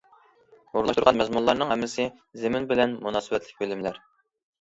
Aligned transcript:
ئورۇنلاشتۇرغان 0.71 1.19
مەزمۇنلارنىڭ 1.19 1.69
ھەممىسى 1.71 2.05
زېمىن 2.45 2.65
بىلەن 2.71 2.97
مۇناسىۋەتلىك 3.05 3.61
بىلىملەر. 3.61 4.01